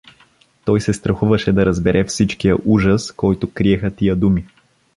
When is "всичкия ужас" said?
2.03-3.11